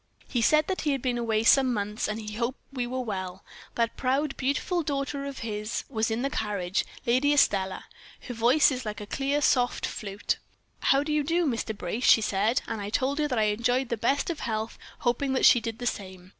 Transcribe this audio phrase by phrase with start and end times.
[0.27, 3.05] "He said that he had been away some months, and he hoped we were all
[3.05, 3.45] well.
[3.75, 7.83] That proud, beautiful daughter of his was in the carriage, Lady Estelle;
[8.21, 10.39] her voice is like a clear, soft flute.
[10.79, 11.77] 'How do you do, Mr.
[11.77, 15.33] Brace?' she said, and I told her that I enjoyed the best of health, hoping
[15.33, 16.29] that she did the same."